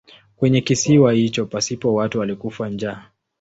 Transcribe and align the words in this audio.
Kwenye 0.35 0.61
kisiwa 0.61 1.13
hicho 1.13 1.45
pasipo 1.45 1.93
watu 1.93 2.21
alikufa 2.21 2.69
njaa. 2.69 3.05